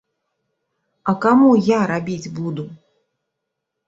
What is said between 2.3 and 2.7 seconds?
буду?!